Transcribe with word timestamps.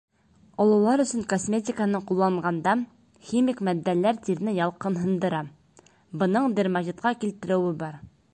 Ололар 0.63 1.01
өсөн 1.01 1.25
косметиканы 1.33 2.01
ҡулланғанда 2.11 2.73
химик 3.27 3.61
матдәләр 3.69 4.19
тирене 4.29 4.55
ялҡынһындыра, 4.61 5.43
бының 6.25 6.53
дерматитҡа 6.63 7.15
килтереүе 7.25 7.77
бар. 7.87 8.05